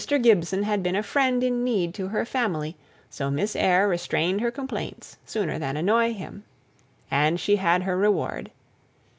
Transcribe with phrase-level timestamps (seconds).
[0.23, 2.75] Gibson had been a friend in need to her family,
[3.11, 6.43] so Miss Eyre restrained her complaints, sooner than annoy him.
[7.11, 8.49] And she had her reward.